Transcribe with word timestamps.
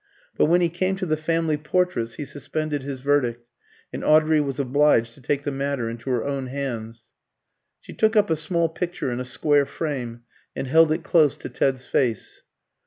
But 0.35 0.45
when 0.45 0.61
he 0.61 0.69
came 0.69 0.95
to 0.95 1.05
the 1.05 1.15
family 1.15 1.57
portraits 1.57 2.15
he 2.15 2.25
suspended 2.25 2.81
his 2.81 3.01
verdict, 3.01 3.47
and 3.93 4.03
Audrey 4.03 4.41
was 4.41 4.59
obliged 4.59 5.13
to 5.13 5.21
take 5.21 5.43
the 5.43 5.51
matter 5.51 5.87
into 5.91 6.09
her 6.09 6.23
own 6.25 6.47
hands. 6.47 7.03
She 7.81 7.93
took 7.93 8.15
up 8.15 8.31
a 8.31 8.35
small 8.35 8.67
picture 8.67 9.11
in 9.11 9.19
a 9.19 9.23
square 9.25 9.67
frame 9.67 10.21
and 10.55 10.65
held 10.65 10.91
it 10.91 11.03
close 11.03 11.37
to 11.37 11.49
Ted's 11.49 11.85
face. 11.85 12.41